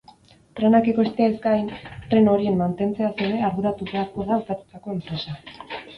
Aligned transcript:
Trenak 0.59 0.87
ekoizteaz 0.93 1.35
gain, 1.43 1.69
tren 2.13 2.31
horien 2.33 2.57
mantentzeaz 2.63 3.13
ere 3.27 3.45
arduratu 3.51 3.91
beharko 3.93 4.27
da 4.31 4.39
hautatutako 4.39 4.97
enpresa. 4.99 5.41